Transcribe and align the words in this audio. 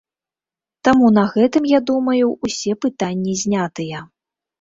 Таму 0.87 1.09
на 1.17 1.25
гэтым, 1.33 1.67
я 1.71 1.79
думаю, 1.89 2.31
усе 2.47 2.71
пытанні 2.87 3.37
знятыя. 3.43 4.01